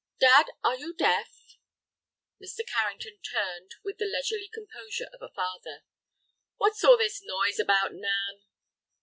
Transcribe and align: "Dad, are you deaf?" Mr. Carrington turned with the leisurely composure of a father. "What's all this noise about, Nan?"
"Dad, 0.19 0.47
are 0.63 0.75
you 0.75 0.95
deaf?" 0.95 1.43
Mr. 2.43 2.65
Carrington 2.65 3.19
turned 3.21 3.73
with 3.83 3.99
the 3.99 4.07
leisurely 4.11 4.47
composure 4.51 5.11
of 5.13 5.21
a 5.21 5.31
father. 5.31 5.83
"What's 6.57 6.83
all 6.83 6.97
this 6.97 7.21
noise 7.23 7.59
about, 7.59 7.93
Nan?" 7.93 8.41